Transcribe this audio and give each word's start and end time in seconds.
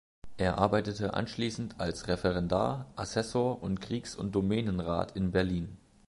Er 0.37 0.57
arbeitete 0.57 1.13
anschließend 1.13 1.79
als 1.79 2.07
Referendar, 2.07 2.87
Assessor 2.95 3.61
und 3.61 3.81
Kriegs- 3.81 4.15
und 4.15 4.33
Domänenrat 4.33 5.15
in 5.15 5.29
Berlin. 5.29 5.77